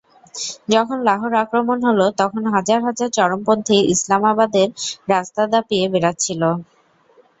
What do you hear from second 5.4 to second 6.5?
দাপিয়ে বেড়াচ্ছিল।